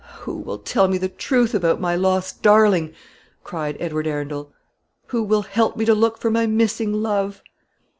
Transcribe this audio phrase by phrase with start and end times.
[0.21, 2.95] "Who will tell me the truth about my lost darling?"
[3.43, 4.51] cried Edward Arundel.
[5.09, 7.43] "Who will help me to look for my missing love?"